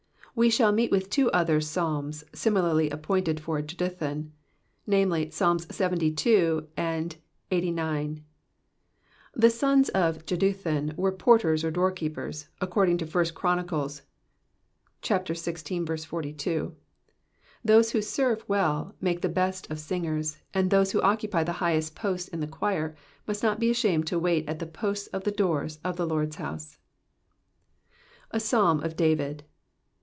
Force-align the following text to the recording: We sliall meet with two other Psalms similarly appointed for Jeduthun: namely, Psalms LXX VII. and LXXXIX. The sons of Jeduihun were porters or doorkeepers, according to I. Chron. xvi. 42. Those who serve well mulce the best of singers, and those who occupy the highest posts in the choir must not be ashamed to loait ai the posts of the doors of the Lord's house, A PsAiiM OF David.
We 0.33 0.49
sliall 0.49 0.73
meet 0.73 0.91
with 0.91 1.09
two 1.09 1.29
other 1.31 1.59
Psalms 1.59 2.23
similarly 2.33 2.89
appointed 2.89 3.39
for 3.41 3.61
Jeduthun: 3.61 4.31
namely, 4.87 5.29
Psalms 5.29 5.65
LXX 5.67 6.15
VII. 6.61 6.67
and 6.77 7.17
LXXXIX. 7.51 8.21
The 9.33 9.49
sons 9.49 9.89
of 9.89 10.25
Jeduihun 10.25 10.95
were 10.95 11.11
porters 11.11 11.65
or 11.65 11.69
doorkeepers, 11.69 12.47
according 12.61 12.97
to 12.99 13.03
I. 13.05 13.25
Chron. 13.35 13.67
xvi. 15.01 16.05
42. 16.07 16.75
Those 17.65 17.91
who 17.91 18.01
serve 18.01 18.43
well 18.47 18.95
mulce 19.01 19.19
the 19.21 19.29
best 19.29 19.69
of 19.69 19.79
singers, 19.81 20.37
and 20.53 20.71
those 20.71 20.91
who 20.93 21.01
occupy 21.01 21.43
the 21.43 21.51
highest 21.59 21.93
posts 21.93 22.29
in 22.29 22.39
the 22.39 22.47
choir 22.47 22.95
must 23.27 23.43
not 23.43 23.59
be 23.59 23.69
ashamed 23.69 24.07
to 24.07 24.19
loait 24.19 24.47
ai 24.49 24.53
the 24.53 24.65
posts 24.65 25.07
of 25.07 25.25
the 25.25 25.31
doors 25.31 25.79
of 25.83 25.97
the 25.97 26.07
Lord's 26.07 26.37
house, 26.37 26.77
A 28.31 28.37
PsAiiM 28.37 28.81
OF 28.83 28.95
David. 28.95 29.43